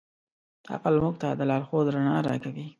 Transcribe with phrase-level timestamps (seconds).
[0.73, 2.65] عقل موږ ته د لارښود رڼا راکوي.